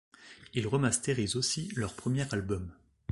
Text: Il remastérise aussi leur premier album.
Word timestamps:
Il 0.55 0.65
remastérise 0.67 1.35
aussi 1.35 1.71
leur 1.75 1.93
premier 1.93 2.25
album. 2.33 2.71